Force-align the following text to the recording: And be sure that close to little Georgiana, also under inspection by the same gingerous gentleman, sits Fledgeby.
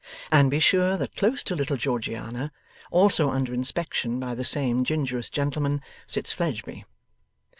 And 0.31 0.49
be 0.49 0.57
sure 0.57 0.97
that 0.97 1.15
close 1.15 1.43
to 1.43 1.55
little 1.55 1.77
Georgiana, 1.77 2.51
also 2.89 3.29
under 3.29 3.53
inspection 3.53 4.19
by 4.19 4.33
the 4.33 4.43
same 4.43 4.83
gingerous 4.83 5.29
gentleman, 5.29 5.79
sits 6.07 6.33
Fledgeby. 6.33 6.85